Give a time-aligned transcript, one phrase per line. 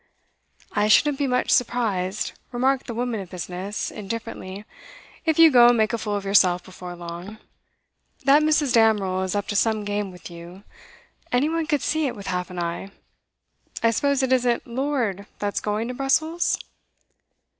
[0.71, 4.65] 'I shouldn't be much surprised,' remarked the woman of business, indifferently,
[5.25, 7.37] 'if you go and make a fool of yourself before long.
[8.25, 8.73] That Mrs.
[8.73, 10.63] Damerel is up to some game with you;
[11.31, 12.89] any one could see it with half an eye.
[13.83, 16.57] I suppose it isn't Lord that's going to Brussels?